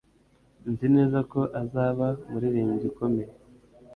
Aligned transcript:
Nzi 0.71 0.87
neza 0.95 1.19
ko 1.31 1.39
azaba 1.61 2.05
umuririmbyi 2.25 2.85
ukomeye. 2.91 3.33